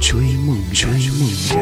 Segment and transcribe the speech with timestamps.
[0.00, 1.58] 追梦追梦人，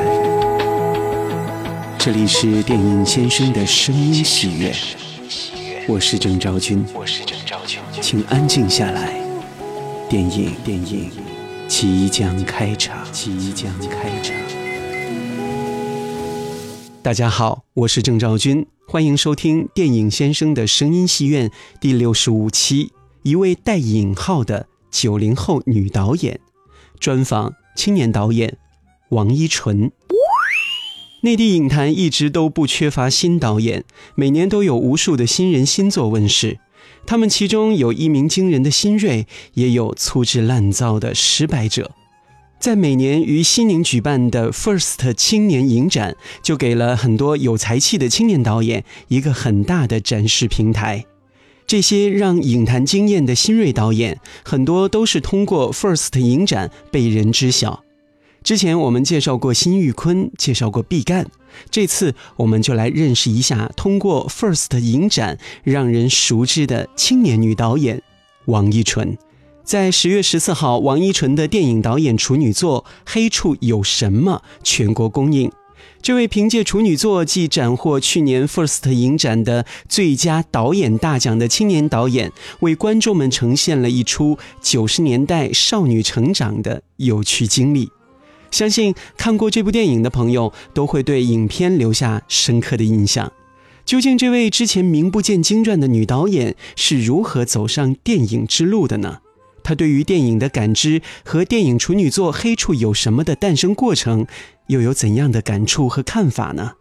[1.98, 4.74] 这里是电影先生的声音喜悦，
[5.86, 6.84] 我是郑昭君，
[8.00, 9.14] 请安静下来，
[10.08, 11.10] 电影电影
[11.68, 14.36] 即将开场，即将开场。
[17.02, 22.90] 大家好，我是郑昭君，欢迎收听电影先生的声音戏院第六十五期，
[23.22, 26.40] 一位带引号的九零后女导演。
[26.98, 27.54] 专访。
[27.74, 28.58] 青年导演
[29.08, 29.90] 王一淳，
[31.22, 36.58] 内地影坛一直都不缺乏新导演，每年都有无数的新人新作问世。
[37.06, 41.92] 他们其中有一鸣惊人的新锐，也有粗制滥造的失败者。
[42.60, 51.04] 在每年于西宁举办的 First 青年影展，就给了很多有才气的青年导演一个很大的展示平台。
[51.72, 57.82] 这些让影坛惊艳的新锐导演，很多都是通过 First 影展被人知晓。
[58.44, 61.24] 之前我们介绍过辛玉坤，介绍过毕赣，
[61.70, 68.02] 这次我们就来认识一下通过 First 影展让人熟知的青年女导演
[68.44, 69.16] 王一淳。
[69.64, 75.50] 在十月十四号，王一淳的电影导演处女作《黑处有什么》全国公映。
[76.02, 87.88] 这位凭借处女作即斩获去年 First 影展的最佳导演大奖的青年导演，为观众们呈现了一出九十年代少女成长的有趣经历。
[88.50, 93.32] 相信看过这部电影的朋友都会对影片留下深刻的印象。
[93.84, 99.18] 究竟这位之前名不见经传的女导演是如何走上电影之路的呢？
[99.64, 104.26] 她对于电影的感知和电影处女作《黑处有什么》的诞生过程。
[104.72, 106.72] 又有怎样的感触和看法呢？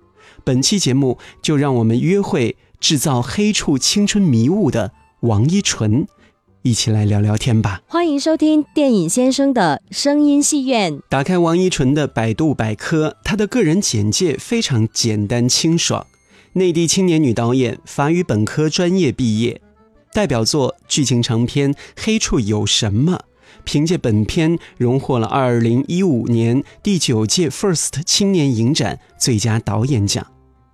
[0.46, 6.08] 本期节目就让我们约会制造黑处青春迷雾的王一淳，
[6.62, 7.82] 一起来聊聊天吧。
[7.88, 11.02] 欢迎收听电影先生的声音戏院。
[11.10, 16.08] 打开王一淳的百度百科，他的个人简介非常简单清爽。
[16.54, 19.62] 内地青年女导演，法语本科专业毕业，
[20.14, 23.14] 代表作剧情长片《黑处有什么》。
[23.64, 30.26] 凭借本片荣获了2015年第九届 First 青年影展最佳导演奖，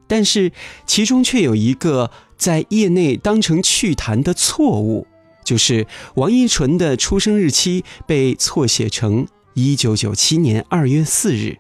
[0.08, 0.52] 但是
[0.86, 5.08] 其中却有一个在业内当成趣谈的错误，
[5.44, 11.58] 就是王一淳的出生日期被错写成1997年2月4日。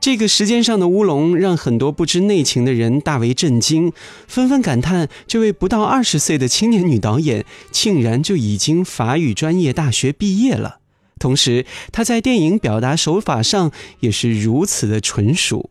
[0.00, 3.92] 这个时间上的乌龙让很多不知内情的人大为震惊，
[4.26, 10.78] 纷纷感叹：这位不到二十岁的青年女导演，竟然就已经法语专业大学毕业了。
[11.18, 15.68] 同时，她在电影表达手法上也是如此的纯熟。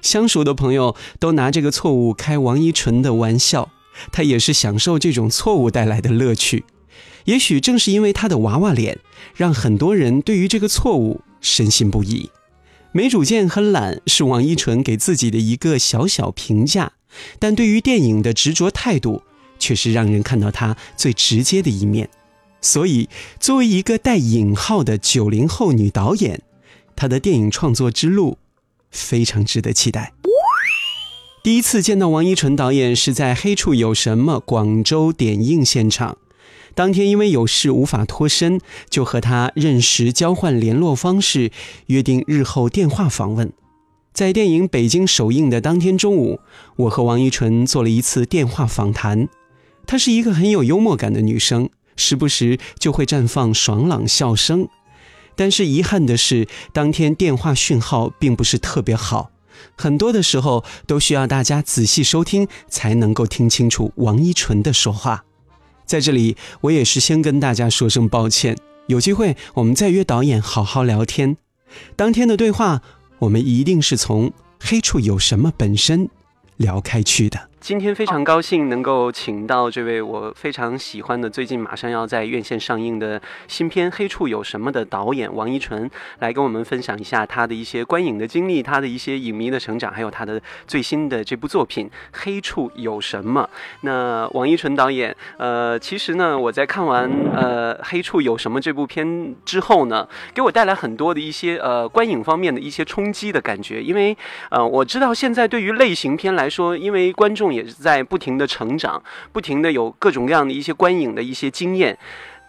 [0.00, 3.70] 相熟的朋友都拿这个错误开王一淳的玩笑，
[4.10, 6.64] 她也是享受这种错误带来的乐趣。
[7.26, 8.98] 也许正是因为她的娃娃脸，
[9.36, 12.28] 让很多人对于这个错误深信不疑。
[12.92, 16.92] 没主见和懒是王一淳给自己的一个小小评价，
[17.38, 19.22] 但对于电影的执着态度，
[19.58, 22.08] 却是让人看到他最直接的一面。
[22.60, 23.08] 所以，
[23.40, 26.42] 作为一个带引号的九零后女导演，
[26.94, 28.38] 她的电影创作之路
[28.90, 30.12] 非常值得期待。
[31.42, 36.18] 第一次见到王一淳导演是在《黑处有什么》广州点映现场。
[36.74, 41.50] 当天因为有事无法脱身，就和他认识、交换联络方式，
[41.86, 43.52] 约定日后电话访问。
[44.12, 46.40] 在电影北京首映的当天中午，
[46.76, 49.28] 我和王一淳做了一次电话访谈。
[49.86, 54.68] 她是一个很有幽默感的女生，时不时就会绽放爽朗笑声。
[55.34, 59.30] 但是遗憾的是，当天电话讯号并不是特别好，
[59.76, 65.24] 很多的时候都需要大家仔细收听才能够听清楚王一淳的说话。
[65.84, 68.56] 在这里，我也是先跟大家说声抱歉。
[68.86, 71.36] 有机会，我们再约导演好好聊天。
[71.96, 72.82] 当天的对话，
[73.20, 76.08] 我们一定是从“黑处有什么”本身
[76.56, 77.48] 聊开去的。
[77.62, 85.88] 今天非常高兴能够请到这位我非常喜欢的，最近马上要在院线上映的新片《黑处有什么》的导演王一纯
[86.18, 91.86] 来跟我们分享一下他的一些观影的经历，他的一些影迷的成长，还有他的最新的这部作品
[92.24, 93.48] 《黑处有什么》。
[93.82, 104.16] 那王一纯导演，呃，其实呢，我在看完呃《黑处有什么》这部片之后呢，给我带来很多的一些呃观影方面的一些冲击的感觉，因为
[104.50, 109.02] 呃我知道现在对于类型片来说，因为观众也是在不停的成长，
[109.32, 111.98] 不停的有各种各样的一些观影的一些经验。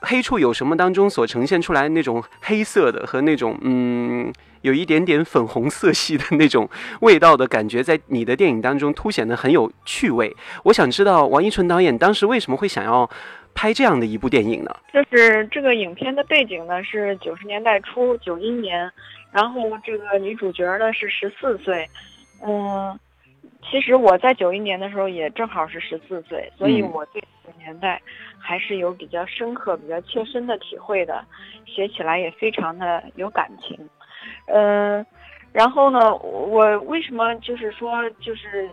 [0.05, 6.69] 黑处有什么当中所呈现出来那种黑色的和那种嗯，有一点点粉红色系的那种
[6.99, 10.35] 味道的感觉，在你的电影当中凸显的很有趣味。
[10.63, 13.09] 我想知道王一纯导演当时为什么会想要
[13.55, 14.75] 拍这样的一部电影呢？
[14.93, 18.91] 就是这个影片的背景呢是九十年代初九一年，
[19.31, 21.87] 然后这个女主角呢是十四岁，
[22.45, 22.99] 嗯。
[23.69, 27.99] 其实我在九一年的时候也正好是十四岁，所以我对这个年代
[28.37, 31.25] 还是有比较深刻、比较切身的体会的，
[31.65, 33.77] 写起来也非常的有感情。
[34.45, 35.03] 嗯，
[35.51, 38.69] 然后呢，我为什么就是说就是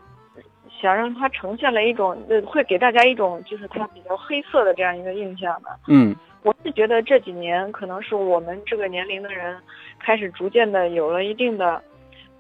[0.81, 5.69] 想让它呈现了一种，会给大家一种就是它比较黑色的这样一个印象呢？
[5.88, 9.56] 嗯，我是觉得这几年可能是我们这个年龄的人
[9.98, 11.82] 开始逐渐的有了一定的。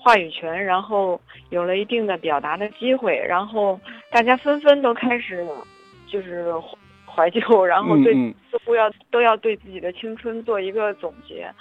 [0.02, 1.20] 话语权，然后
[1.50, 3.78] 有了一定的表达的机会，然后
[4.10, 5.46] 大家纷纷都开始
[6.06, 6.50] 就是
[7.04, 8.14] 怀旧，然后对
[8.50, 11.52] 似乎要都要对自己的青春做一个总结。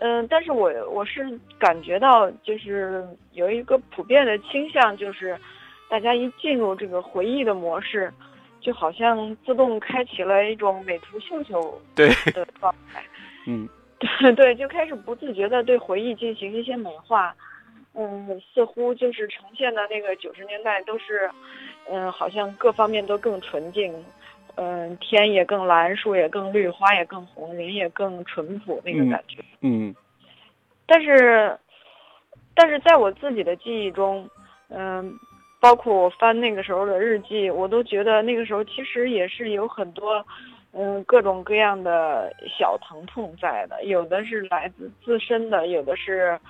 [0.00, 5.38] 嗯，但是我我是感觉到就是有一个普遍的倾向，就是
[5.88, 8.12] 大家一进入这个回忆的模式，
[8.60, 13.00] 就好像自动开启了一种美图秀秀对的状态。
[13.46, 13.68] 嗯，
[14.00, 17.32] 对 对，就开始不自觉的对回忆进行一些美化。
[17.94, 21.30] 嗯，似乎就是呈现的那个九十年代都是，
[21.90, 23.92] 嗯，好像各方面都更纯净，
[24.54, 29.44] 嗯，天也更蓝，树也更绿，花也更红，人也更淳朴那个感觉。
[29.60, 29.94] 嗯，
[30.86, 31.54] 但是，
[32.54, 34.26] 但是在我自己的记忆中，
[34.70, 35.12] 嗯，
[35.60, 40.24] 包括我翻那个时候的日记，我都觉得那个时候其实也是有很多，
[40.72, 46.40] 嗯，各种各样的小疼痛在的，有的是来自自身的，有的是。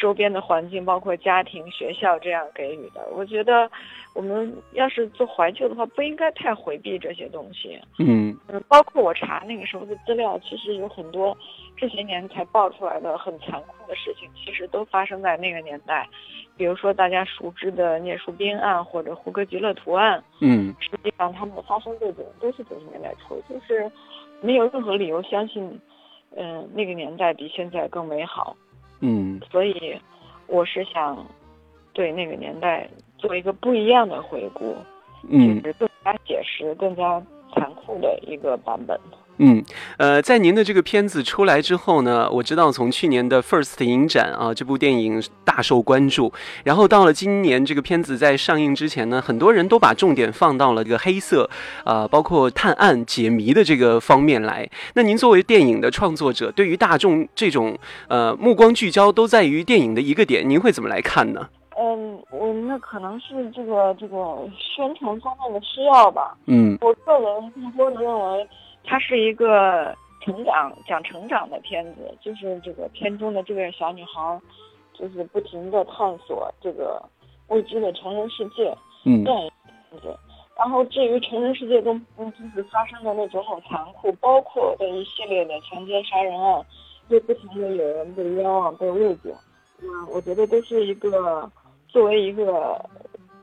[0.00, 3.70] 周边的环境，包括家庭、学校这样给予的，我觉得，
[4.14, 7.78] 我们要是做怀旧的话，不应该太回避这些东西。
[7.98, 11.36] 嗯嗯，包括我查那个时候的资料，其实有很多
[11.76, 16.08] 这些年才爆出来的很残酷的事情，其实都发生在那个年代。
[16.56, 23.90] 比如说大家熟知的聂树斌案或者胡歌吉勒图案，嗯，实际上他们的发生背景都是九十年代初，就是
[24.40, 25.78] 没有任何理由相信，
[26.36, 28.56] 嗯，那个年代比现在更美好。
[29.00, 29.98] 嗯，所以
[30.46, 31.26] 我是想
[31.92, 32.88] 对那个年代
[33.18, 34.76] 做一个不一样的回顾，
[35.28, 37.22] 嗯，就是更加写实、更加
[37.54, 38.98] 残酷的一个版本。
[39.42, 39.64] 嗯，
[39.96, 46.30] 呃，在您的这个片子出来之后呢，我知道从去年的 First 影展啊，这部电影大受关注，
[46.62, 51.48] 然后到了今年这个片子在上映之前呢，很多人都把重点放到了这个黑色，
[51.84, 54.68] 啊，包括探案解谜的这个方面来。
[54.92, 57.78] 那您作为电影的创作者，对于大众这种
[58.08, 61.48] 呃目光聚焦都在于电影的一个点，您会怎么来看呢？
[61.80, 66.36] 嗯，我那可能是这个这个宣传方面的需要吧。
[66.44, 68.46] 嗯，我个人更多的认为。
[68.90, 74.40] 它是一个成长讲成长的片子，就是这个片中的这个小女孩，
[74.92, 77.00] 就是不停的探索这个
[77.46, 78.76] 未知的成人世界。
[79.04, 79.22] 嗯。
[79.22, 79.32] 对。
[80.58, 86.60] 然后至于成人世界中就是发生的那种种残酷，包括的一系列的强奸杀人案，
[87.10, 89.32] 又不停的有人被冤枉被误解，
[89.80, 91.48] 嗯，我觉得都是一个
[91.86, 92.84] 作为一个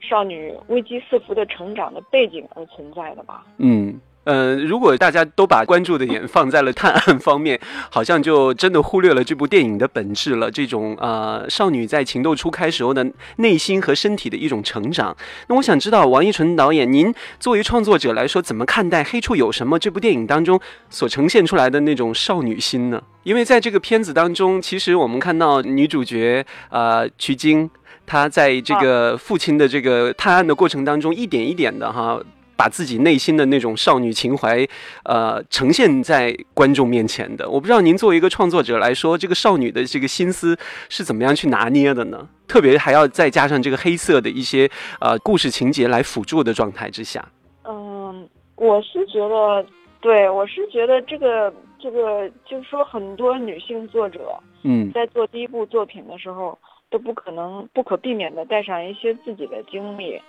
[0.02, 3.46] 少女危机四伏的成长的背景而存在的吧。
[3.60, 3.98] 嗯。
[4.28, 7.58] 呃，如果大家都把关注的点放在了探案方面，
[7.90, 10.52] 好像就真的忽略了这部电影的本质了。
[10.52, 15.16] 这种呃，少女在情窦初开时候的内心和身体的一种成长。
[15.48, 23.02] 那我想知道，王一纯导演，您作为创作者来说，怎么看待《黑处有什么》这部电影当中所呈现出来的那种少女心呢？
[23.24, 27.70] 因为在这个片子当中，其实我们看到女主角呃，曲晶，
[28.06, 32.20] 她在这个父亲的这个探案的过程当中，一点一点的哈。
[32.58, 34.68] 把自己内心的那种少女情怀，
[35.04, 37.48] 呃，呈现在观众面前的。
[37.48, 40.58] 我不知道您作为一个创作者来说，这个少女的这个心思
[40.90, 42.28] 是怎么样去拿捏的呢？
[42.48, 47.24] 特别还要再加上这个黑色的一些呃故事情节来辅助的状态之下。
[47.64, 49.66] 嗯，我是觉得，
[50.02, 54.34] 对我是觉得这个这个就是说，很多女性作者，
[54.64, 56.58] 嗯，在做第一部作品的时候，
[56.90, 60.20] 都不可能不可避免的带上一些自己的经历。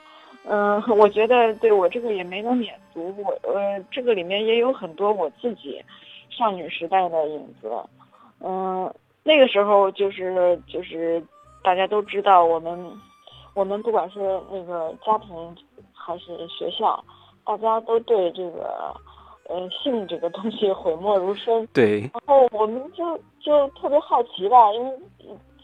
[0.45, 5.83] 嗯， 我觉得对我这个也没能免俗，我呃这个里面也有很多我自己
[6.30, 7.71] 少女时代的影子。
[8.40, 8.92] 嗯，
[9.25, 11.23] 那个时候就是就是
[11.62, 12.90] 大家都知道，我们
[13.54, 15.57] 我们不管是那个家庭
[15.92, 17.02] 还是学校，
[17.45, 18.95] 大家都对这个
[19.49, 21.66] 呃性这个东西 讳莫如深。
[21.75, 24.97] 对，然后我们就就特别好奇吧，因为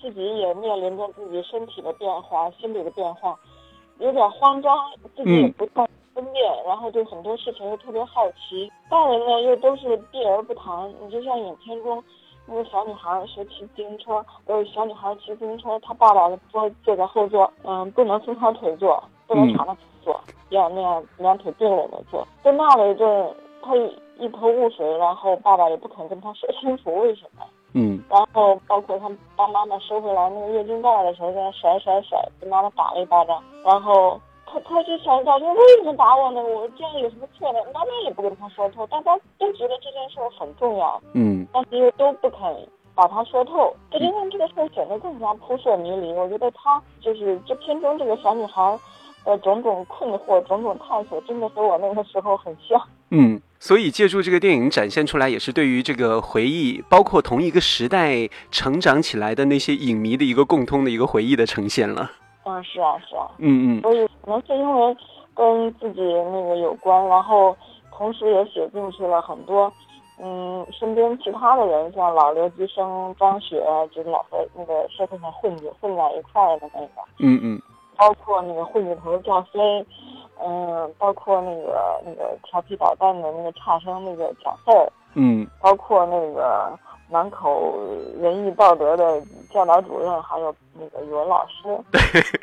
[0.02, 3.38] 自己也面临着自己身体的变化、心理的变化，
[3.98, 4.76] 有点慌张，
[5.16, 8.70] 自己也不太分辨，然后对很多事情又特别好奇。
[8.88, 12.02] 大人呢又都是避而不谈，你就像影片中
[12.46, 20.20] 那个小女孩学骑自行车，呃，小女孩骑自行车，她爸爸说坐在后座，嗯，不能分条腿坐，不能敞着腿坐，
[20.50, 22.26] 要那样两腿并拢的坐。
[22.42, 23.74] 就骂了一阵，她
[24.18, 27.44] 一头雾水，然后爸爸也不肯跟她说清楚为什么。
[27.74, 33.42] 嗯然后包括他帮妈妈收回来那个月经带的时候，在那甩甩甩，给妈妈打了一巴掌。
[33.64, 36.42] 然后他他就想找说为什么打我呢？
[36.42, 37.58] 我这样有什么错呢？
[37.74, 42.40] 妈妈也不跟他说透，大家都觉得这件事很重要，嗯但是又都不肯
[42.94, 46.12] 把它说透，这就让这个事显得更加扑朔迷离。
[46.12, 48.78] 我觉得他就是这片中这个小女孩
[49.24, 52.80] 的种种困惑、种种探索，真的和我那个时候很像。
[53.10, 62.10] 嗯，所以借助这个电影展现出来，也是对于这个回忆，包括同一个时代成长起来的那些影迷的一个共通的一个回忆的呈现了。
[62.44, 63.26] 嗯，是啊，是啊。
[63.38, 64.96] 嗯嗯所以可能是因为
[65.34, 67.56] 跟自己那个有关，然后
[67.92, 69.72] 同时也写进去了很多，
[70.20, 73.62] 嗯，身边其他的人，像老留级生张雪，
[73.94, 77.62] 就老和那个社会上混子混在一块儿的那个，嗯嗯
[77.96, 79.86] 包括那个混子头赵飞，
[80.44, 87.74] 嗯，包括那个那个调皮捣蛋的那个差生那个蒋四儿，嗯包括那个满口
[88.20, 89.20] 仁义道德的
[89.52, 91.78] 教导主任，还有那个语文老师，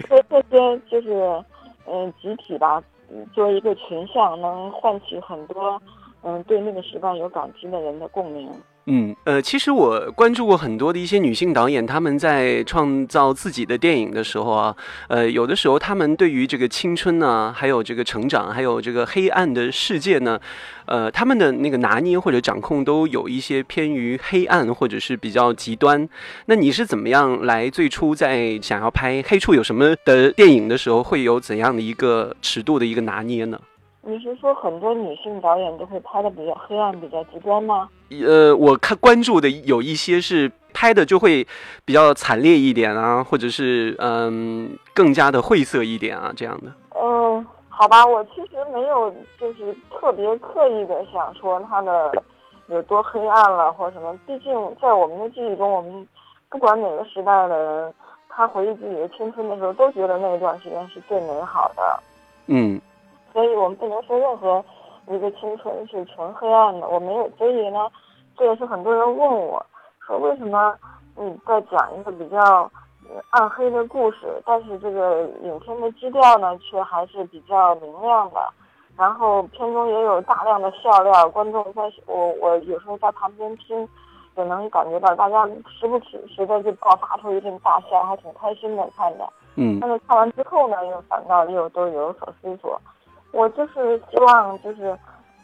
[0.07, 1.43] 这这些就是
[1.85, 5.81] 嗯集体吧，嗯作为一个群像，能唤起很多
[6.23, 8.49] 嗯对那个时代有感知的人的共鸣。
[8.87, 14.75] 嗯，呃，其实我关注过很多的一些女性导演，她们在创造自己的电影的时候啊，
[15.07, 20.39] 呃，有的时候她们对于这个青春呢，还有这个成长，还有这个黑暗的世界呢，
[20.87, 26.09] 呃，他们的那个拿捏或者掌控都有一些偏于黑暗或者是比较极端。
[26.47, 33.59] 那你是怎么样来最初在想要拍《黑处有什么》的电影的时候，会有怎样的一个尺度的一个拿捏呢？
[34.03, 37.87] 你是说很多女性导演都会拍的比较黑暗、比较极端吗？
[38.25, 41.45] 呃，我看关注的有一些是拍的就会
[41.85, 46.73] 比较惨烈一点啊，或者是嗯更加的晦涩一点啊这样的。
[46.99, 52.11] 嗯，好吧，我其实没有就是特别刻意的想说它的
[52.67, 56.07] 有多黑暗了或者什么，毕竟在我们的记忆中，我们
[56.49, 57.93] 不管哪个时代的人，
[58.27, 61.99] 他回忆自己的青春的时候，都觉得那一段时间是最美好的。
[62.47, 62.81] 嗯
[63.33, 64.63] 所以我们不能说任何
[65.07, 66.87] 一个青春是纯黑暗的。
[66.87, 67.89] 我没有，所以呢，
[68.37, 69.65] 这也是很多人问我
[70.05, 70.75] 说，为什么
[71.15, 72.37] 你在讲一个比较
[73.09, 78.39] 呃暗黑的故事，但是这个影片的基调呢，却还是比较明亮的。
[78.97, 83.87] 然后片中也有大量的笑料，观众在我我有时候在旁边听，
[84.35, 89.27] 也能感觉到大家时不时时的就爆发出一阵大笑，还挺开心的看着。
[89.55, 92.79] 嗯但是看完之后呢，又反倒又都有所思索。
[93.31, 94.97] 我就是希望就是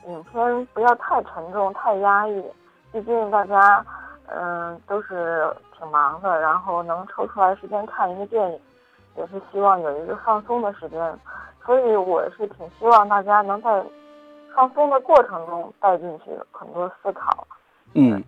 [0.07, 2.43] 影片不要太沉重、太压抑，
[2.91, 3.85] 毕竟大家
[4.29, 8.59] 嗯、都是挺忙的，然后能抽出来时间看一个电影，
[9.15, 11.19] 也是希望有一个放松的时间。
[11.65, 13.83] 所以我是挺希望大家能在
[14.53, 17.47] 放松的过程中带进去很多思考。
[17.93, 18.21] 嗯，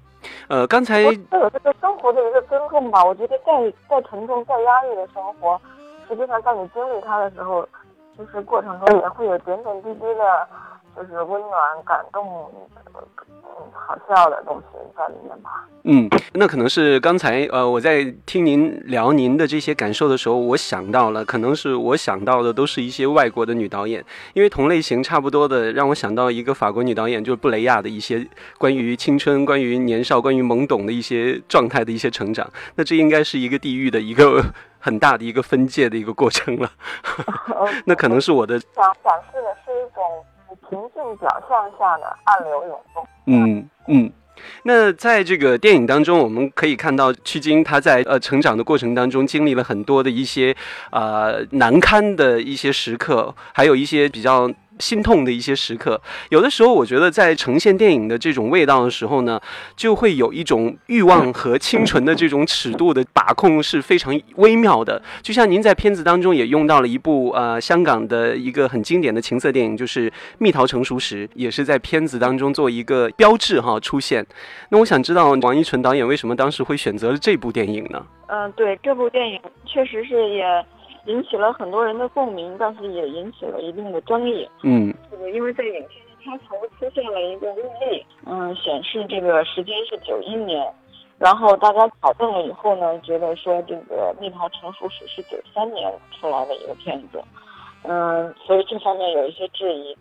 [0.47, 3.03] 呃，刚才我这有这个生活的一个尊重吧。
[3.03, 5.59] 我觉得再再沉重、再压抑的生活，
[6.07, 7.67] 实际上在你经历它的时候，
[8.19, 10.47] 就是过程中也会有点点滴滴的，
[10.95, 12.25] 就是温暖、感动、
[12.93, 15.67] 呃嗯好笑的东西在里面吧。
[15.83, 24.03] 嗯，那可能是刚才呃我在听您聊您的这些感受的时候，我想到了，可能是我想到的都是一些外国的女导演，
[24.33, 28.25] 因为同类型差不多的，让我想到一个法国女导演，就是布雷亚的一些
[28.57, 32.49] 关于青春、关于年少、关于懵懂的一些状态的一些成长。
[32.75, 34.43] 那这应该是一个地域的一个
[34.79, 36.71] 很大的一个分界的一个过程了。
[37.85, 40.03] 那可能是我的想展示的是一种
[40.69, 43.07] 平静表象下的暗流涌动。
[43.25, 44.11] 嗯嗯。
[44.63, 50.55] 那在这个电影当中，我们可以看到曲晶她在呃成长的过程当中，经历了很多的一些
[50.91, 56.01] 呃难堪的一些时刻，还有一些比较心痛的一些时刻。
[56.29, 59.39] 有的时候，我觉得在呈现电影的这种味道的时候呢，
[59.75, 65.01] 就会有一种欲望和清纯的这种尺度的把控是非常微妙的。
[65.21, 74.25] 就像您在片子当中也用到了一部呃香港的一个很经典的情色电影，就是《蜜桃成熟时》，也是在片子当中做一个标志哈出现。
[74.69, 78.05] 那我想知道王一纯导演为什么当时会选择了这部电影呢？
[78.27, 80.43] 嗯，对，这部电影确实是也
[81.09, 84.47] 引起了很多人的共鸣，但是也引起了一定的争议。
[84.61, 85.89] 嗯，这个因为在影片
[86.23, 90.71] 开头出现了一个日历，嗯，显示这个时间是九一年，
[91.17, 97.19] 然后大家讨论了以后呢，觉得说这个《蜜桃成熟史》是九三年出来的一个片子，
[97.85, 99.97] 嗯，所以这方面有一些质疑。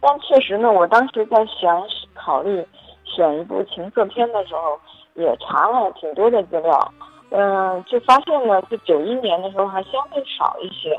[0.00, 2.64] 但确实呢，我当时在想考虑
[3.04, 4.78] 选一部情色片的时候，
[5.14, 6.92] 也查了挺多的资料，
[7.32, 10.98] 嗯，就发现呢，就九一年的时候还相对少一些。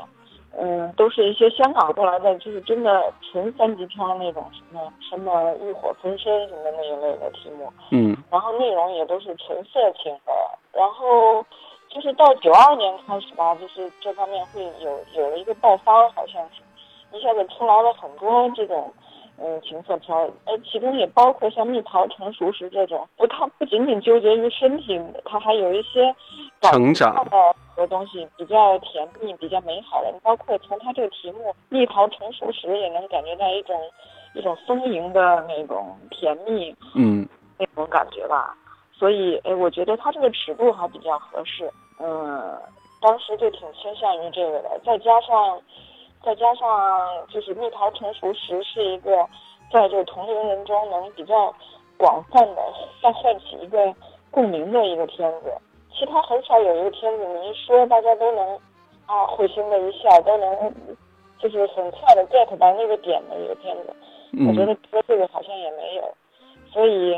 [0.56, 7.72] 嗯，都是一些香港过来的，就是真的纯三级片那种什么什么欲火焚身什么那一类的题目。
[7.90, 10.32] 嗯，然后内容也都是纯色情的。
[10.72, 11.44] 然后
[11.88, 16.62] 就是到九二年开始吧，就是这方面会有有了一个爆发，好像是
[17.16, 18.92] 一下子出来了很多这种
[19.38, 26.14] 嗯情色片，呃，其中也包括像《蜜桃成熟时》这种，不，它不仅仅纠结于身体，它还有一些
[26.62, 27.54] 成长的。
[27.76, 33.76] 的东西比较甜蜜、比较美好的，包括从它这个题目“蜜桃成熟时”也能感觉到一种
[34.32, 38.56] 一种丰盈的那种甜蜜，嗯，那种感觉吧。
[38.92, 41.68] 所以，哎，我觉得它这个尺度还比较合适。
[41.98, 42.56] 嗯，
[43.02, 44.80] 当时就挺倾向于这个的。
[44.86, 45.60] 再加上，
[46.24, 46.66] 再加上
[47.28, 49.28] 就是“蜜桃成熟时”是一个
[49.70, 51.54] 在这个同龄人中能比较
[51.98, 52.62] 广泛的
[53.02, 53.94] 再唤起一个
[54.30, 55.52] 共鸣的一个片子。
[55.92, 58.58] 其他很少有一个片子，你一说大家都能
[59.06, 60.74] 啊会心的一笑，都能
[61.38, 63.94] 就是很快的 get 到那个点的一个片子。
[64.48, 66.14] 我觉得说这个好像也没有，
[66.72, 67.14] 所以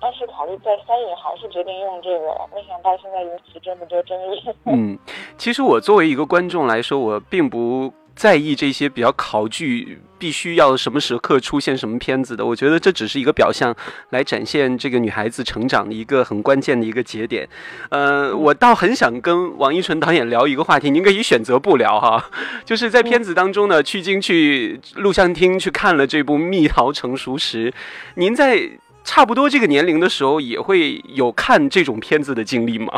[0.00, 2.48] 当时考虑再三也，还是决定用这个了。
[2.54, 4.42] 没想到现在引起这么多争议。
[4.64, 4.98] 嗯，
[5.36, 7.92] 其实我作为一个观众来说，我并不。
[8.14, 13.74] 在意这些比较考据，必须要什么时刻出现什么片子的，我觉得这只是一个表象，
[14.10, 17.48] 来展现这个女孩子成长的一个很关键的一个节点。
[17.90, 22.30] 呃，我倒很想跟王一淳导演聊一个话题，您可以选择不聊哈。
[22.64, 27.70] 就是在片子当中呢，去经去录像厅去看了这部《蜜桃成熟时》，
[28.14, 28.70] 您在
[29.02, 32.92] 差不多这个年龄的时候，也会有看这种片子的经历吗？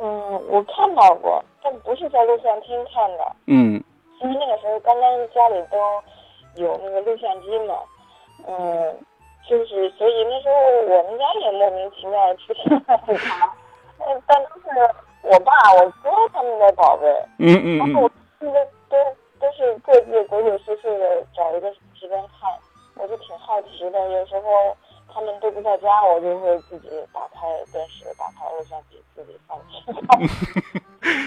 [0.00, 0.08] 嗯，
[0.48, 3.36] 我看到过，但不是在录像厅看的。
[3.46, 3.82] 嗯。
[4.24, 5.78] 因为那个时候刚刚家里都
[6.56, 7.74] 有那个录像机嘛，
[8.48, 8.98] 嗯，
[9.46, 13.54] 就是所以那时候我们家也莫名其妙出现了他，
[13.98, 17.06] 嗯，但都是我爸我哥他们的宝贝，
[17.38, 18.10] 嗯嗯然后我
[18.40, 18.96] 现在都
[19.38, 22.10] 都是各自鬼鬼祟祟的找一个时间
[22.40, 22.50] 看，
[22.96, 24.74] 我就挺好奇的，有时候
[25.14, 30.80] 他们都不在家，我就会自己打开电视，打开录像机，自己放去。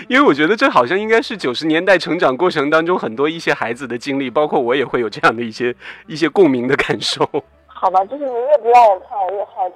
[0.10, 5.74] 因为我觉得这好像应该是九十年代成长过程当中很多一些孩子的经历，包括我也会有这样的一些
[6.08, 7.26] 一些共鸣的感受。
[7.68, 9.76] 好吧，就是你越不让我看，我越好奇。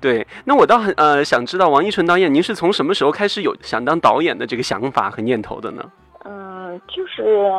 [0.00, 5.90] 对，那我倒很呃想知道王一淳导演，您是从什么时候开始有想当导演的这个想法和念头的呢？
[6.24, 7.50] 嗯，就是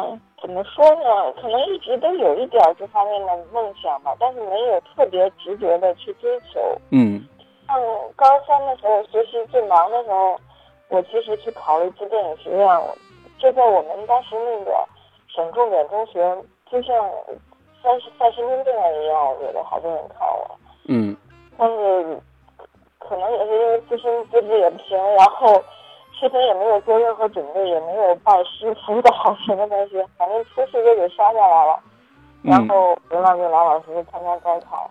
[0.45, 6.59] 怎么说呢，可能一直都有一点这方面的梦想吧，但是没有特别执着的去追求。
[6.91, 7.19] 嗯，
[7.65, 7.75] 上
[8.15, 10.39] 高三的时候学习最忙的时候。
[10.89, 12.67] 我其实去考了一次电影学院，
[13.39, 14.87] 就在我们当时那个
[15.27, 16.21] 省重点中学，
[16.69, 16.95] 就像
[17.81, 20.55] 赛赛神经病一样，我觉得好多人看我。
[20.87, 21.17] 嗯。
[21.57, 22.21] 但是
[22.99, 25.59] 可能也是因为自身资质也不行，然后
[26.19, 31.79] 事前也没有做任何准备，也没有拜师辅导什么东西，反正初试就给刷下来了。
[32.41, 34.89] 然后回来就老老实实参加高考，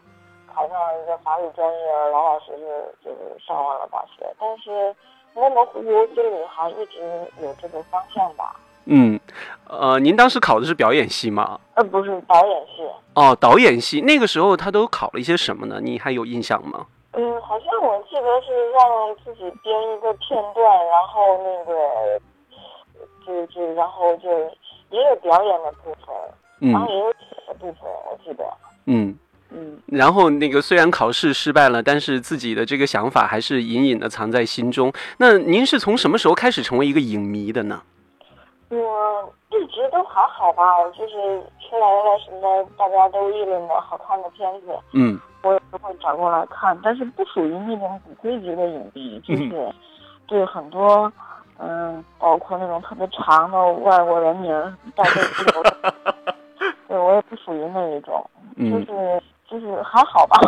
[0.54, 4.94] 考上了一个法语专业，老老实实就是上完了大学，但是。
[5.36, 7.00] 模模糊糊，心里还一直
[7.42, 8.54] 有这个方向吧。
[8.84, 9.18] 嗯，
[9.66, 11.58] 呃，您当时考的是表演系吗？
[11.74, 12.88] 呃，不是导演系。
[13.14, 15.80] 哦，导演系那个时候他都考了一些什么呢？
[15.82, 16.86] 你还有印象吗？
[17.16, 22.20] 嗯，好像我记得是让自己编一个片段，然后那个
[23.26, 24.28] 就就然后就
[24.90, 28.44] 也有表演的部分，然后也有写的部分，我记得。
[28.86, 29.18] 嗯。
[29.56, 34.92] 嗯，然后那个虽然考试失败了，但是自己的这个想法还是隐隐的藏在心中。
[35.18, 37.80] 那您是从什么时候开始成为一个影迷的呢？
[38.70, 38.76] 我
[39.64, 49.72] 一直都还好吧，就是出来了什么大家都议论的好看的片子，嗯，我也都会找过来看，但是不属于那种骨灰级的影迷，就是
[50.26, 51.10] 对很多，
[51.58, 54.52] 嗯，包括那种特别长的外国人名，
[54.94, 55.62] 大概都有。
[56.86, 58.22] 对我也不属于那一种，
[58.56, 60.38] 就嗯是就是还好吧，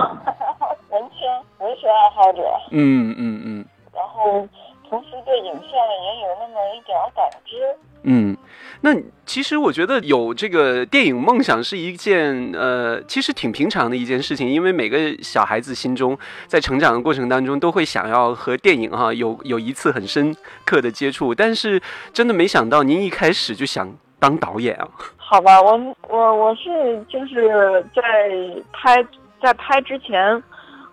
[0.90, 1.26] 文青
[1.58, 3.64] 文学爱好者，嗯嗯嗯。
[3.94, 4.46] 然后
[4.88, 7.56] 同时对影像也有那么一点儿感知。
[8.02, 8.36] 嗯。
[8.82, 8.90] 那
[9.24, 21.80] 其实我觉得有这个电影梦想是一件呃，其实挺平常的一件事情，因为每个小孩子心中在成长的过程当中都会想要和电影哈、有有一次很深刻的接触，但是
[22.12, 23.88] 真的没想到您一开始就想
[24.20, 24.86] 当导演啊。
[25.16, 28.02] 好吧，我我我是就是在
[28.72, 29.04] 拍
[29.42, 30.40] 在拍之前，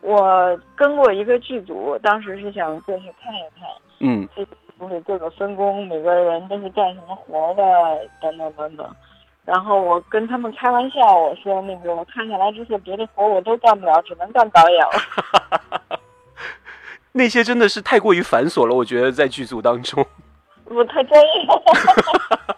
[0.04, 3.70] 我跟过一个剧组，当时是想过去看一看，
[4.02, 4.46] 嗯这
[4.78, 7.64] 不是各个分工，每个人都是干什么活的，
[8.22, 8.96] 等等等等。
[9.46, 16.00] 然后我跟他们开玩笑，我说那个我看下来之后，别的活我都干不了，只能干导演了。
[17.14, 20.06] 那些真的是太过于繁琐了，我觉得在剧组当中。
[20.66, 21.62] 我太专业了。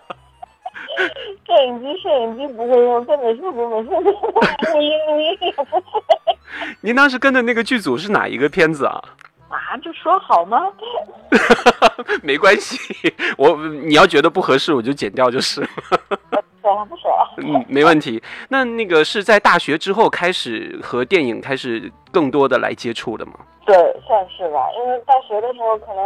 [1.45, 6.01] 摄影机，摄影机不会用；做美术部，美术部录音，录音也不会。
[6.81, 9.01] 您当时跟的那个剧组是哪一个片子啊？
[9.49, 10.67] 啊，这说好吗？
[12.23, 12.77] 没关系，
[13.37, 15.67] 我你要觉得不合适，我就剪掉就是。
[16.61, 17.35] 算了，不说了。
[17.37, 18.21] 嗯，没问题。
[18.49, 23.33] 那那个是在大学之后开始和电影开始更多的来接触的吗？
[23.65, 23.75] 对，
[24.07, 24.67] 算是吧。
[24.77, 26.03] 因为大学的时候可能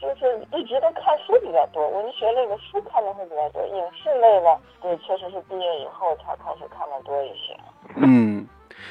[0.00, 7.56] 就是一直都看书比较多，文学类的书看的会比较多，影视类的，对，确实是毕业以后才开始看的多一些。
[7.96, 8.46] 嗯，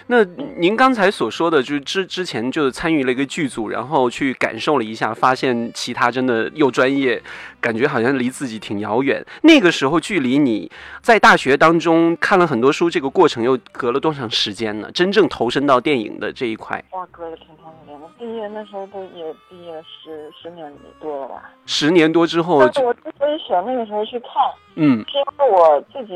[0.07, 0.23] 那
[0.57, 7.21] 您刚才所说的，就是之之前就是参与了一个剧组，然后去感受了一下，发现其他真的又专业，
[7.59, 9.25] 感觉好像离自己挺遥远。
[9.43, 10.71] 那个时候，距离你
[11.01, 14.91] 在大学当中看了很多书，这个过程又隔了多长时间呢？
[14.91, 20.71] 真正投身到电影的这一块，哇，隔了挺长时间的，毕业那时候都也毕业十十年
[21.01, 21.49] 多了吧。
[21.65, 24.29] 十年多之后但，是我之所以选那个时候去看，
[24.75, 26.13] 嗯是因为我自己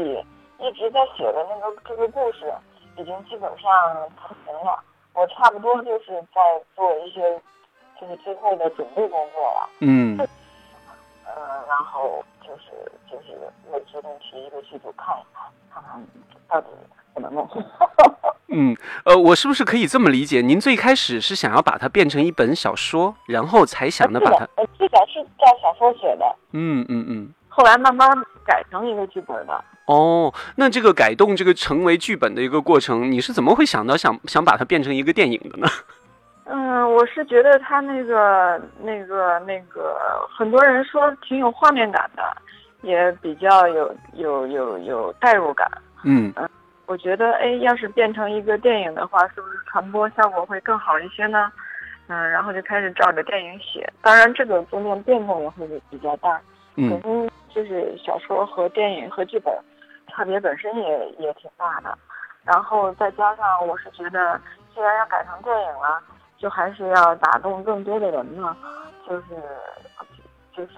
[0.60, 2.52] 一直在写的那个这个故事，
[3.00, 3.72] 已经基本上
[4.20, 4.78] 成型了。
[5.14, 6.42] 我差不多就是在
[6.76, 7.22] 做一些，
[8.00, 9.70] 就是最后的准备工作了。
[9.80, 10.28] 嗯嗯，
[11.68, 13.38] 然后就是就是
[13.72, 16.04] 我决定去一个剧组看一看，看看
[16.50, 16.68] 到底
[17.14, 17.48] 怎么弄。
[18.52, 20.42] 嗯，呃，我是不是可以这么理解？
[20.42, 27.34] 您最开始是想要把它变成一本小说，然后才想着把它我最早是照小说写的，嗯嗯嗯。
[27.48, 28.10] 后来慢慢
[28.46, 29.64] 改成一个剧本的。
[29.90, 35.68] 哦，那这个改动这个成为剧本的一个过程，你是怎么会想到想想把它变成一个电影的呢？
[36.46, 39.98] 嗯，我是觉得他那个、那个、那个，
[40.32, 42.22] 很多人说挺有画面感的，
[42.84, 45.68] 也比较有有有有代入感。
[46.04, 46.48] 嗯嗯
[46.86, 51.52] 我觉得，哎，要是变成一个电影的话，是不是传播效果会更好一些呢？
[52.08, 53.92] 嗯，然后就开始照着电影写。
[54.04, 56.40] 当然，这个中间变动也会比较大。
[56.76, 59.52] 嗯就是小说和电影和剧本
[60.10, 61.98] 差别本身也也挺大的，
[62.44, 64.40] 然后再加上我是觉得，
[64.74, 66.02] 既然要改成电影了，
[66.38, 68.56] 就还是要打动更多的人嘛，
[69.08, 69.26] 就是
[70.54, 70.74] 就是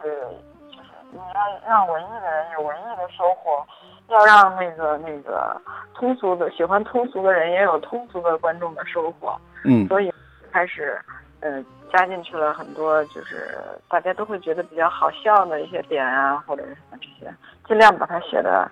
[0.69, 3.65] 就是你要让文艺的人有文艺的收获，
[4.07, 5.59] 要让那个那个
[5.93, 9.87] 通俗的喜欢通俗的人也有通俗的观众的收获，嗯。
[9.87, 10.13] 所以
[10.51, 10.99] 开始，
[11.41, 13.57] 呃，加进去了很多，就是
[13.89, 17.33] 大家都会觉得比较好笑的一些点啊，或者是什么这些，
[17.67, 18.69] 尽量把它写的，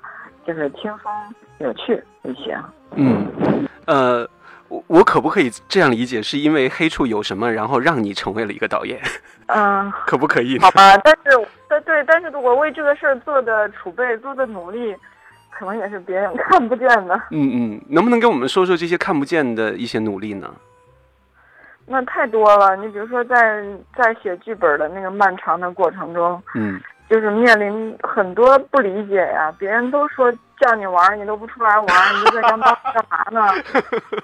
[0.49, 1.11] 就是轻松
[1.59, 2.57] 有趣一些。
[2.95, 3.27] 嗯，
[3.85, 4.27] 呃，
[4.67, 6.23] 我我可不可以这样理解？
[6.23, 8.99] 是因为黑处有什么，然后让你成为了一个导演，
[9.45, 10.57] 嗯， 可不可以？
[10.57, 11.37] 好吧，但是，
[11.69, 14.95] 对对，但是我为这个事儿做的储备、做的努力，
[15.51, 17.15] 可能也是别人看不见的。
[17.29, 20.51] 嗯嗯，能不能跟我们说说这些看不见的一些努力呢？
[21.85, 23.63] 那太多了，你比如说在
[23.95, 32.59] 在写剧本的那个漫长的过程中，嗯就是面临很多不理解呀，别人都说叫你玩儿，你都不出来玩儿，你就在家干
[33.09, 33.41] 嘛呢？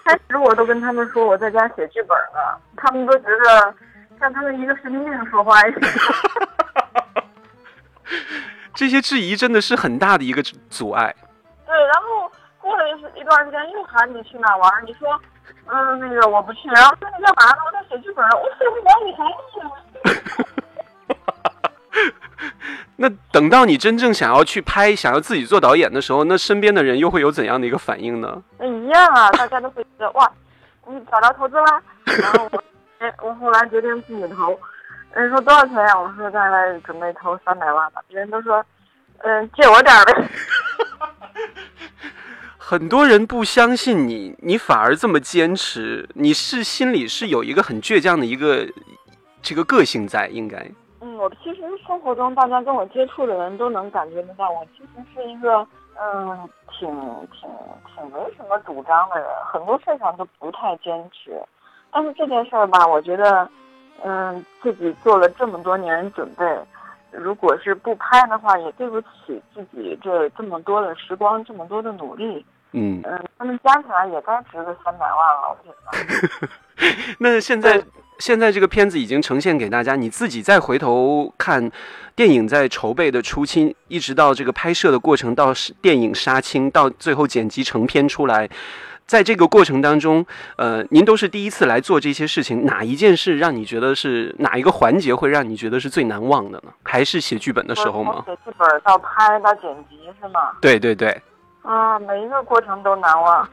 [0.05, 2.39] 开始我都跟他们说我在家写剧本呢，
[2.77, 3.73] 他们都觉得
[4.19, 5.81] 像他们一个神经病说话一样。
[8.75, 11.15] 这些质疑真的是很大的一个阻碍。
[11.65, 15.19] 对，然后过了一一段时间又喊你去哪玩儿，你说，
[15.65, 17.57] 嗯，那个我不去，然后说你干嘛呢？
[17.65, 19.71] 我在写剧本呢，我写不了，你还去呢？
[22.97, 28.41] 那等到你真正想要去拍、想要自己做导演的时候，那身边的人又会有怎样的一个反应呢？
[28.59, 30.31] 那一样啊，大家都会觉得哇，
[30.87, 31.81] 你找到投资啦。
[32.05, 32.63] 然后我，
[32.99, 34.57] 哎，我后来决定自己投。
[35.13, 35.97] 人说多少钱呀？
[35.97, 38.01] 我说大概准备投三百万吧。
[38.07, 38.63] 别人都说，
[39.19, 40.29] 嗯，借我点儿呗。
[42.57, 48.67] 很多人不相信你，你反而这么坚持，你是心里是有一个很倔强的一个
[49.41, 50.69] 这个个性在，应该。
[51.25, 55.65] 嗯，我其实生活中大家跟我接触的人都能感觉得到，我其实是一个
[55.99, 56.87] 嗯，挺
[57.31, 57.49] 挺
[57.95, 61.41] 挺没什么主张的人，很多事上都不太坚持。
[61.91, 63.49] 但是这件事儿吧，我觉得，
[64.03, 66.45] 嗯，自己做了这么多年准备，
[67.11, 72.45] 如果是不拍的话，也对不起自己这这么多的时光，这么多的努力。
[72.73, 76.49] 嗯嗯，他们加起来也该值个三百万了，我觉得。
[77.17, 77.81] 那现在
[78.19, 81.71] 现在这个片子已经呈现给大家，你自己再回头看
[82.15, 88.49] 电影在筹备的初期，一直到这个拍摄的过程，到电影杀青，到最后剪辑成片出来，
[89.05, 90.25] 在这个过程当中，
[90.57, 96.71] 呃，您都是第一次来做这些事情，哪一件事让你觉得是哪一个环节会让你觉得是最难忘的呢？
[96.83, 98.23] 还是写剧本的时候吗？
[98.25, 100.53] 写剧本到拍到剪辑是吗？
[100.61, 101.21] 对对对。
[101.63, 103.49] 啊，每一个过程都难忘。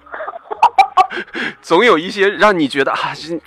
[1.62, 2.98] 总有一些让你觉得啊，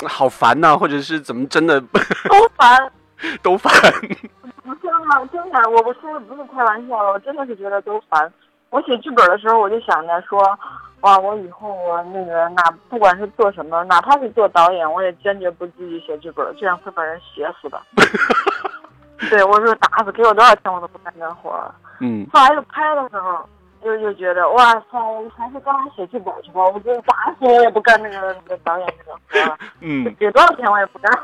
[0.08, 1.80] 好烦呐，或者是怎么真的
[2.30, 2.92] 都烦，
[3.42, 3.72] 都烦。
[4.64, 5.24] 不是吗？
[5.32, 8.32] 真的，我我说的不是开玩笑，我真的是觉得都烦。
[8.72, 10.40] 我写剧本的时候，我就想着说，
[11.02, 17.80] 哇，我以后我那个哪不管是做什么，哪怕是做导演，我也坚决不自己写剧本，这样会把人写死的。
[19.30, 21.54] 对，我说打死给我多少钱我都不干这活。
[22.00, 22.28] 嗯。
[22.34, 23.48] 后来又拍的时候。
[23.86, 26.60] 就就觉得哇塞，还是刚写剧本去吧。
[26.74, 29.60] 我就打死我也不干那个那个导演那个活了。
[29.80, 31.20] 嗯，给多少钱我也不干。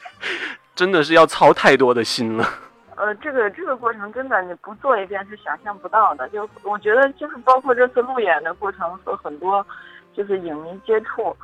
[0.76, 2.44] 真的是要操太多的心了。
[2.96, 6.28] 呃，这个这个过程真的你不做一遍是想象不到的。
[6.28, 9.66] 就我觉得就是包括这次路演的过程和很多
[10.14, 11.34] 就是影迷接触，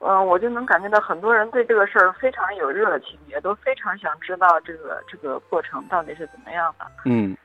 [0.00, 6.84] 嗯，我就能感觉到很多人对这个事儿非常有热情，也都非常想知道这个这个过程到底是怎么样的。
[7.04, 7.36] 嗯，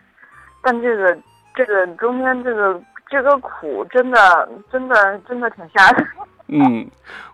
[0.63, 1.15] 但这个。
[1.55, 6.07] 这个中间这个这个苦真的真的真的挺吓人。
[6.53, 6.85] 嗯，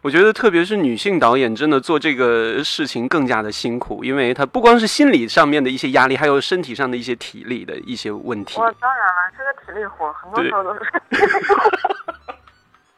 [0.04, 8.60] 我觉得特别是女性导演，真的做这个事情更加的辛苦，因为她不光是心理上面的一些压力，还有身体上的一些体力的一些问题。
[8.60, 10.80] 我当然了，这个体力活很多时候都是。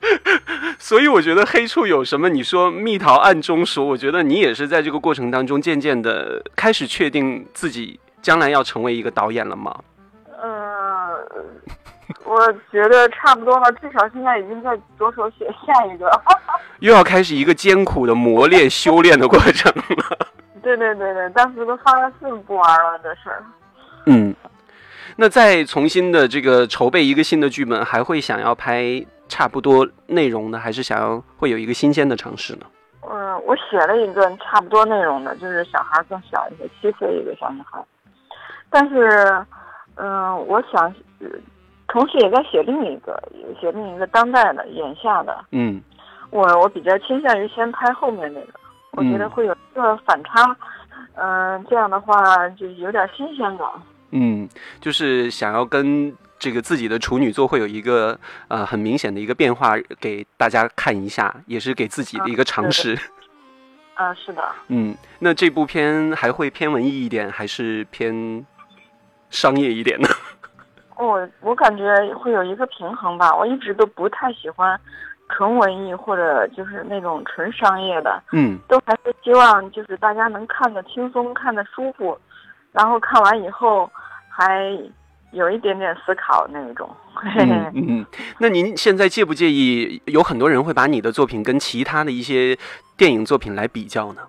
[0.77, 2.27] 所以我觉得黑处有什么？
[2.27, 9.73] 你说蜜桃暗中说，我觉得你也是在这个过程当中渐渐的开始确定自己将来要成为一个导演了吗？
[12.25, 16.10] 我觉得差不多了，至少现在已经在着手写下一个，
[16.80, 20.17] 又要开始一个艰苦的磨练、修炼的过程了。
[20.62, 23.43] 对对对对，当时都发了信不玩了这事儿。
[24.08, 24.36] 嗯，
[25.15, 32.65] 那再重新的这个筹备一个新的剧本，还会想要拍差不多内容的，还是想要会有一个新鲜的尝试呢？
[33.10, 37.82] 嗯，我写了一个差不多内容的，就是小孩更小一些，七岁一个小女孩，
[38.69, 39.45] 但是，
[40.00, 40.94] 嗯，我想。
[41.92, 43.20] 同时也在写另一个，
[43.60, 45.44] 写另一个当代的眼下的。
[45.52, 45.82] 嗯，
[46.30, 48.60] 我我比较倾向于先拍后面那个，
[48.92, 50.56] 我觉得会有一个反差，
[51.16, 53.68] 嗯，这样的话就有点新鲜感。
[54.12, 54.48] 嗯，
[54.80, 58.16] 就是想要跟这个自己的处女座会有一个
[58.50, 62.96] 呃很明显的一个变化给大家看一下，也是给自己的一个尝试。
[63.96, 64.44] 啊，是的。
[64.68, 68.46] 嗯，那这部片还会偏文艺一点，还是偏
[69.30, 70.08] 商业一点呢？
[70.98, 74.78] 我我感觉会有一个平衡吧，我一直都不太喜欢
[75.30, 82.20] 纯文艺或者就是那种纯商业的，嗯，都还是希望就是大家能看得轻松，看得舒服，
[82.74, 83.89] 然后看完以后
[84.28, 84.78] 还
[85.32, 86.89] 有一点点思考那一种。
[87.38, 88.06] 嗯嗯，
[88.38, 92.58] 那您现在介不介意有很多人会把你的作品跟其他的一些
[92.98, 94.22] 电影作品来比较呢？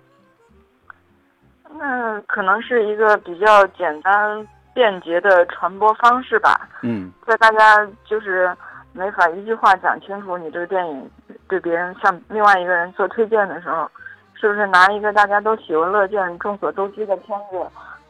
[1.77, 4.47] 那可能是一个比较简单。
[4.73, 6.69] 便捷的传播方式吧。
[6.81, 8.55] 嗯，在大家就是
[8.93, 11.09] 没法一句话讲清楚你这个电影
[11.47, 13.89] 对别人向另外一个人做推荐的时候，
[14.33, 17.57] 是不是拿一个大家都喜闻乐见、众所周知的片子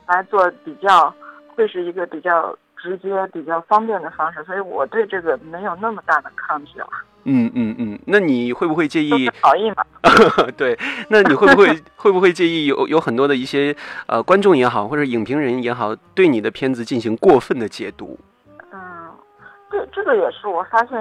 [0.08, 1.14] 来做比较，
[1.56, 4.44] 会是一个比较直接、比较方便的方式？
[4.44, 6.88] 所以我对这个没有那么大的抗拒了。
[7.24, 9.30] 嗯嗯嗯，那你会不会介意？
[9.42, 9.86] 好意嘛。
[10.58, 10.76] 对，
[11.10, 13.76] 那你会不会 会不会介意有有很多的一些
[14.08, 18.18] 呃观众也好，或者影评人也好，对你的片子进行过分的解读？
[18.74, 18.80] 嗯，
[19.70, 20.98] 这这个也是我发现，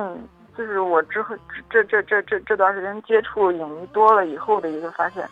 [0.56, 1.34] 就是我之后
[1.70, 5.30] 这这这这这段时间接触影迷多了以后的一个发现，其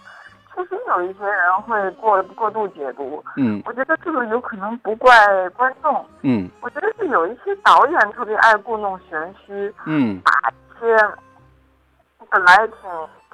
[0.66, 3.22] 实有一些人会过过度解读。
[3.36, 5.12] 嗯，我觉得这个有可能不怪
[5.50, 6.04] 观众。
[6.22, 9.74] 嗯，我觉得是有一些导演特别爱故弄玄虚。
[9.86, 10.96] 嗯，把一些
[12.30, 12.76] 本来挺。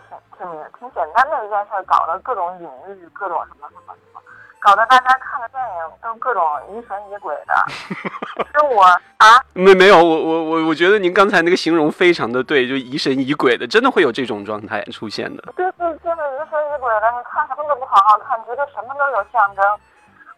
[0.06, 0.46] 挺挺
[0.78, 4.20] 挺简单的一件事，搞得各种隐喻，各种什么什么什么，
[4.64, 7.54] 搞得大家看个电影都各种疑神疑鬼的。
[8.50, 8.82] 是我
[9.18, 9.36] 啊？
[9.52, 15.42] 没没有，我我我我觉得您刚才那个形容非常的对，就疑神疑鬼的，真的会有这种状态出现的。
[15.54, 19.62] 对对，真的疑神疑鬼的，你看什么都不好好看，觉得什么都有象征。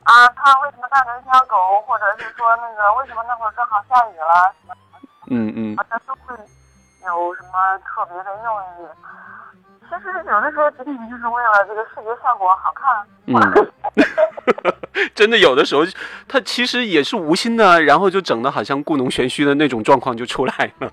[0.02, 4.74] 啊，他为什么带着一条狗，或者是说那个为什么那会儿正好下雨了，什么
[5.30, 6.34] 嗯嗯好像都会
[7.06, 8.50] 有什么特别的用
[8.82, 8.90] 意。
[9.88, 13.06] 其实有的时候仅仅就是为了这个视觉效果好看。
[13.26, 13.34] 嗯，
[15.14, 15.82] 真的有的时候，
[16.28, 20.90] 他其实也是无心的，然后就整的好像故弄玄虚的那种状况就出来了。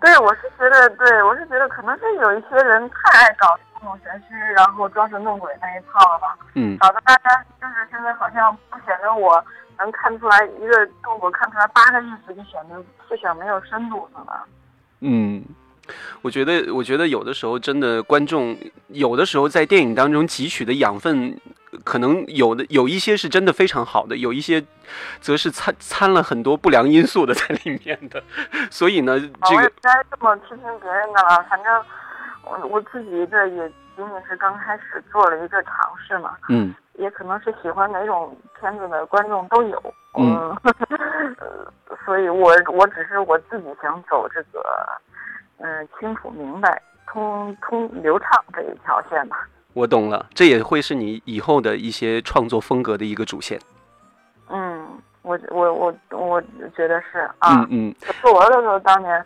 [0.00, 6.36] 对，我是觉得，对我是觉得可能是有一些人太爱搞故弄玄虚，然后装神弄鬼那一套了吧。
[6.54, 9.42] 嗯搞得大家就是现在好像不显得我
[9.78, 14.32] 能看出来一个动作看出来八个意思，就显得思想没有深度似的。
[15.00, 15.44] 嗯，
[16.22, 18.56] 我觉得，我觉得有的时候真的观众
[18.88, 21.36] 有的时候在电影当中汲取的养分，
[21.84, 24.64] 可能有的有一些是真的非常好的，有一些
[25.20, 28.22] 则是掺掺了很多不良因素的在里面的。
[28.70, 31.84] 所以呢，这个我也不该这么批评别人的了，反正
[32.44, 35.72] 我我自己这也仅仅是刚开始做了一个尝
[36.06, 39.94] 试嘛，嗯也可能是喜欢哪种片子的观众都有。
[40.14, 40.54] 嗯
[41.40, 41.72] 呃，
[42.04, 44.62] 所以我我只是我自己想走这个，
[45.58, 49.46] 嗯、清楚明白、通通流畅这一条线吧。
[49.74, 53.58] 我懂了，这也会是你以后的一些创作风格的一个主线。
[54.50, 54.86] 嗯，
[55.22, 56.42] 我我我我
[56.76, 57.60] 觉得是啊。
[57.60, 59.24] 嗯嗯作文的时候，当年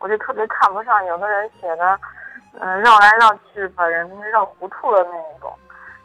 [0.00, 1.98] 我就特别看不上有的人写的，
[2.58, 5.52] 嗯、绕来绕去把人绕糊涂了那一种。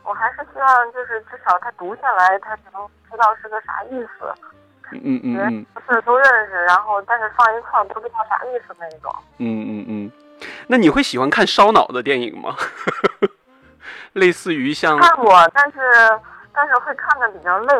[0.03, 4.32] 我还是希望就是至少他读下来，他能知道是个啥意思，
[4.91, 9.13] 嗯嗯嗯是都认识，然后但是放一块儿不知道啥意思那一种。
[9.38, 10.12] 嗯嗯嗯。
[10.67, 12.56] 那你会喜欢看烧脑的电影吗？
[14.13, 15.78] 类似于像，看过，但是
[16.54, 17.73] 但是会看的比较累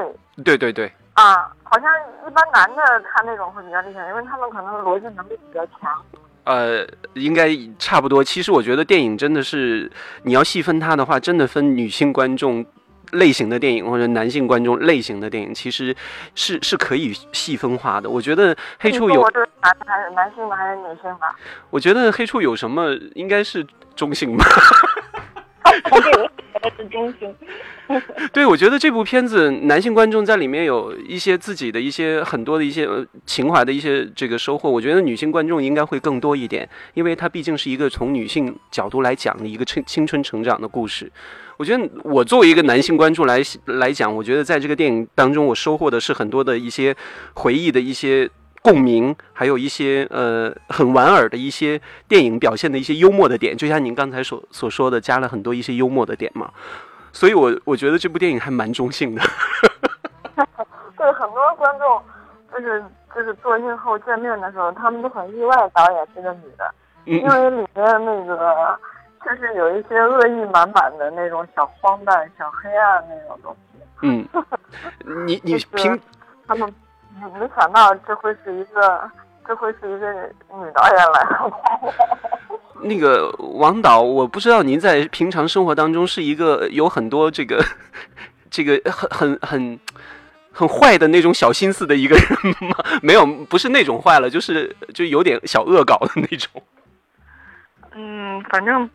[0.43, 1.89] 对对对，啊，好像
[2.28, 6.02] 一般男的看那种会比较厉害，因为他们可能逻辑能力比较强。
[6.45, 8.24] 呃，应该差不多。
[8.24, 9.91] 其实我觉得电影真的是，
[10.24, 12.65] 你要细分它的话，真的分女性观众
[13.12, 15.95] 类型的电影或者男性观众类型的电影，其实
[16.36, 18.10] 是是可以细分化的。
[18.10, 19.22] 我觉得黑处有
[19.62, 21.19] 男还是男性的还是女性的？
[21.69, 24.45] 我觉得黑处有什么应该是中性吧。
[26.62, 27.36] 对，我觉得是中心。
[28.34, 34.69] 对，我觉得这部片子男性观众在里面有一些自己的一些很多的一些呃情怀的一些这个收获。
[34.69, 41.12] 我觉得女性观众应该会更多一点，因为它毕竟是一个从女性角度来讲的一个青青春成长的故事。
[41.58, 46.95] 我觉得我作为一个男性观众来来讲，我觉得在这个电影当中，我收获的是很多的一些
[47.34, 48.30] 回忆的一些
[48.62, 56.52] 共鸣，还有一些呃很莞尔的一些电影表现的一些幽默的点，就像您刚才所所说的，加了很多一些幽默的点嘛。
[57.12, 59.22] 所以我我觉得这部电影还蛮中性的。
[60.98, 62.04] 对很多观众，
[62.52, 62.84] 就是
[63.15, 66.74] 就是做映后见面的时候，他们都很意外，导演是个女的，
[67.06, 68.80] 因嗯，为里面那个
[69.24, 73.80] 确实有一些恶意满满的那种小荒诞、小黑暗那种东西。
[74.02, 74.28] 嗯，
[75.26, 76.00] 你你 就是平
[76.48, 76.72] 他们
[77.17, 79.10] 没没想到这会是一个，
[79.48, 81.50] 这会是一个女导演来拍。
[82.82, 87.62] 那个王导，我不知道您在平常生活当中是一个有很多这个
[88.50, 89.80] 这个很很很
[90.54, 92.26] 很坏的那种小心思的一个人
[92.69, 92.76] 吗？
[93.04, 96.62] 没有，不是那种坏了，就是就有点小恶搞的那种。
[97.91, 98.89] 嗯，反正，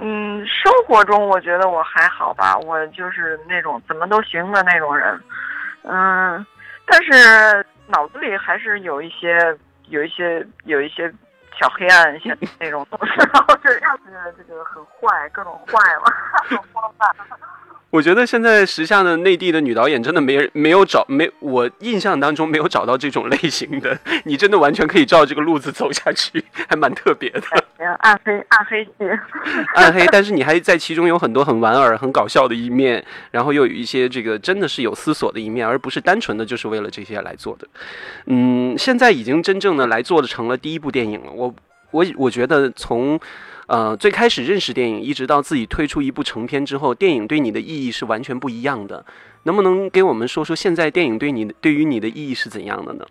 [0.00, 5.18] 嗯，生活中我觉得我还好吧，我就是那种怎么都行的那种人，
[5.84, 6.46] 嗯，
[6.90, 9.56] 但是脑子里还是有一些、
[9.88, 11.10] 有一些、有一些
[11.58, 16.12] 小黑暗，像那种东西，然后就让觉得这个很坏，各种坏嘛，
[16.48, 17.08] 很荒诞。
[17.90, 27.40] 我觉得现在时下的内地的女导演真的没人没有找没我印象当中没有找到这种类型的，你真的完全可以照这个路子走下去，还蛮特别的。
[27.40, 28.90] 行，暗黑暗黑系，
[29.74, 37.66] 暗黑，但是你还在其中有很多很玩儿、很搞笑的一面，然后又有一些这个真的是有思索的一面，而不是单纯的就是为了这些来做的。
[38.26, 41.32] 嗯，现在已经真正的来做的成了第一部电影了。
[41.32, 41.52] 我
[41.90, 43.18] 我我觉得从
[43.70, 49.04] 呃最开始认识电影，一直到自己推出一部成片之后，电影对你的意义是完全不一样的。
[49.44, 53.06] 能不能给我们说说现在电影对你对于你的意义是怎样的呢？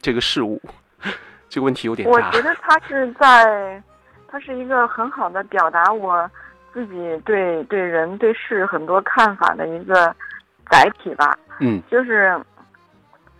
[0.00, 0.60] 这个事物，
[1.50, 2.14] 这个问题有点大。
[2.14, 3.82] 我觉得 它是在，
[4.28, 6.28] 它是一个很好的表达我
[6.72, 6.94] 自己
[7.26, 10.12] 对对人对事很多看法的一个
[10.70, 11.38] 载体吧。
[11.60, 12.40] 嗯就是，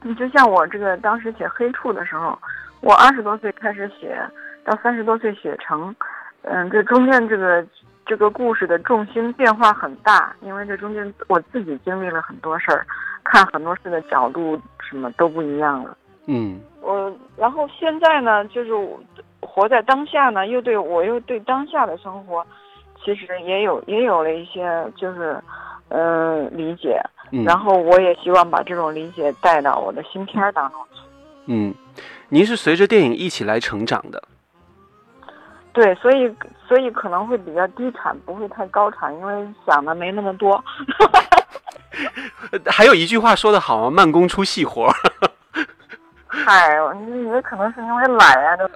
[0.02, 2.38] 你就像我这个当时写黑处的时候，
[2.82, 4.16] 我二十多岁开始写，
[4.64, 5.92] 到三十多岁写成，
[6.42, 7.64] 嗯，这中间这个
[8.04, 12.86] 这个故事的重心变化很大，因为这中间我自己经历了很多事儿，
[13.24, 15.96] 看很多事的角度什么都不一样了。
[16.26, 19.00] 嗯我然后现在呢，就是我
[19.40, 22.44] 活在当下呢，又对我又对当下的生活，
[23.04, 25.40] 其实也有也有了一些就是，
[25.88, 27.00] 嗯、理解，
[27.30, 31.00] 嗯，然后我也希望把这种理解带到我的新片儿当中去。
[31.46, 31.74] 嗯，
[32.28, 34.22] 您是随着电影一起来成长的。
[35.72, 36.30] 对，所以
[36.68, 40.62] 所以可能会比较低产，不会太高产，因为想的没那么多。
[42.50, 44.94] 呃 还有一句话说的好啊，慢工出细活儿。
[46.28, 48.70] 嗨，你也可能是因为懒呀、这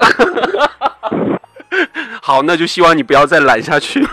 [2.23, 4.09] 好，那就希望你不要再懒下去了。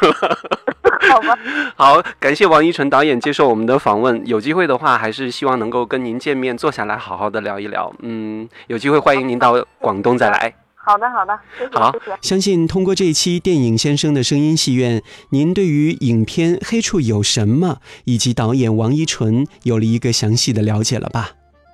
[1.09, 1.38] 好吧。
[1.75, 4.25] 好，感谢王一晨导演接受我们的访问。
[4.25, 7.93] 有机会的话，还是希望能够跟您见面，坐下来好好的聊一聊。
[7.99, 10.53] 嗯，有机会欢迎您到广东再来。
[10.86, 12.17] 好的，好的，谢谢，好谢谢。
[12.21, 21.31] 相信通过这一期电影先生的声音戏院，您对于影片《黑处有什么》以及导演王一淳有了一个详细的了解了吧？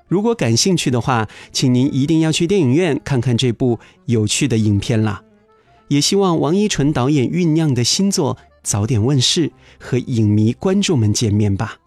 [0.07, 5.23] 如果感兴趣的话，请您一定要去电影院看看这部有趣的影片啦。
[5.87, 11.78] 也希望王一淳导演酝酿的新作早点问世，和影迷观众们见面吧。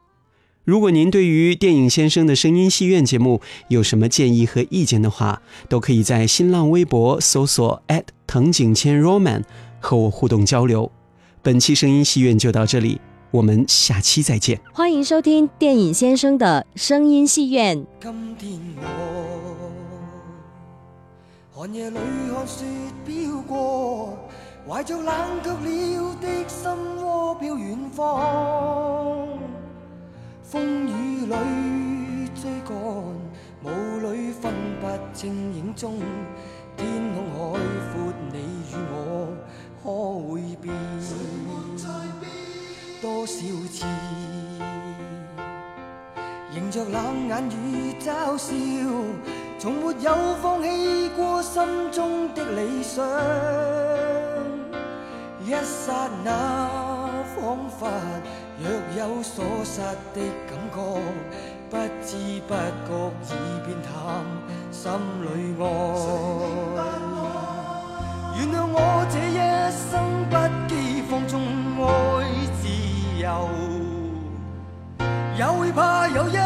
[0.64, 7.82] 如果您对于电影先生的声音戏院节目有什么建议和意见的话，都可以在新浪微博搜索
[8.28, 9.42] 藤井千 Roman
[9.80, 10.92] 和我互动交流。
[11.42, 13.00] 本期声音戏院就到这里，
[13.32, 14.60] 我们下期再见。
[14.72, 17.84] 欢迎收听电影先生的声音戏院。
[18.00, 19.72] 今天我
[21.50, 22.64] 寒夜里看雪
[23.04, 24.16] 飘過，
[24.68, 29.41] 懷着冷卻了的心窩飄遠方。
[30.52, 32.74] 風雨里追趕，
[33.64, 35.98] 霧里分不清影踪。
[36.76, 37.58] 天空海
[37.94, 38.36] 闊，你
[38.70, 39.32] 與我
[39.82, 39.88] 可
[40.28, 40.74] 會變？
[43.00, 43.32] 多少
[43.70, 43.86] 次？
[46.54, 48.52] 迎着冷眼與嘲笑，
[49.58, 53.02] 從沒有放棄過心中的理想。
[55.46, 57.88] 一剎那，彷彿
[58.60, 58.64] 若
[58.96, 59.80] 有所失
[60.14, 60.76] 的感觉，
[61.70, 62.10] 不知
[62.46, 62.90] 不觉
[63.28, 63.30] 已
[63.64, 63.90] 变淡，
[64.70, 64.80] 心
[65.22, 65.26] 里
[65.58, 65.64] 爱。
[68.36, 68.76] 原谅我
[69.10, 69.38] 这一
[69.72, 69.82] 生
[70.30, 70.34] 不
[70.68, 70.72] 羁
[71.08, 71.32] 放纵
[71.78, 71.84] 爱
[72.60, 72.62] 自
[73.18, 73.26] 由。
[75.36, 76.36] 也会怕有一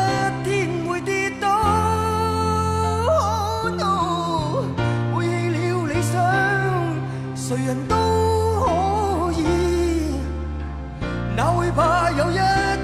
[11.67, 12.37] 最怕有一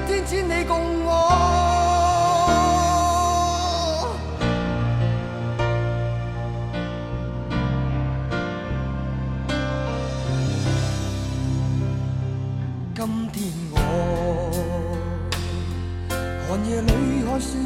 [0.08, 1.12] 天只你共我？
[12.92, 13.78] 今天我。
[16.48, 17.56] 寒夜里看雪